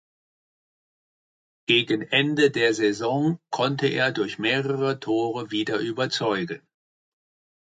[1.67, 6.67] Gegen Ende der Saison konnte er durch mehrere Tore wieder überzeugen.